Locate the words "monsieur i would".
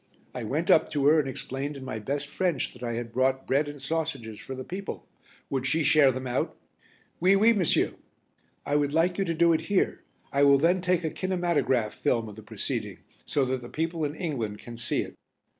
7.53-8.93